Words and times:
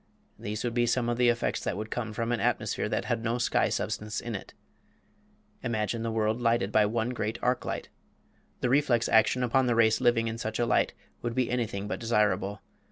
These 0.39 0.63
would 0.63 0.73
be 0.73 0.87
some 0.87 1.09
of 1.09 1.19
the 1.19 1.29
effects 1.29 1.63
that 1.63 1.77
would 1.77 1.91
come 1.91 2.11
from 2.11 2.31
an 2.31 2.39
atmosphere 2.39 2.89
that 2.89 3.05
had 3.05 3.23
no 3.23 3.37
sky 3.37 3.69
substance 3.69 4.19
in 4.19 4.33
it. 4.33 4.55
Imagine 5.61 6.01
the 6.01 6.09
world 6.09 6.41
lighted 6.41 6.71
by 6.71 6.87
one 6.87 7.09
great 7.11 7.37
arc 7.43 7.65
light. 7.65 7.89
The 8.61 8.69
reflex 8.69 9.07
action 9.07 9.43
upon 9.43 9.67
the 9.67 9.75
race 9.75 10.01
living 10.01 10.27
in 10.27 10.39
such 10.39 10.57
a 10.57 10.65
light 10.65 10.95
would 11.21 11.35
be 11.35 11.51
anything 11.51 11.87
but 11.87 11.99
desirable. 11.99 12.61